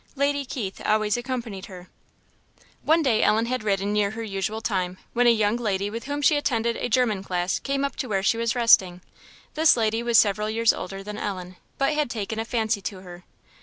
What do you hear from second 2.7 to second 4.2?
One day Ellen had ridden near